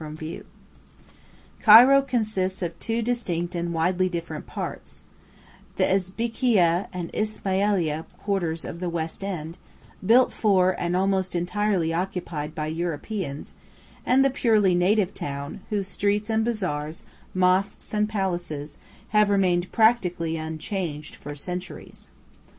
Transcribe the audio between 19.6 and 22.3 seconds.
practically unchanged for centuries.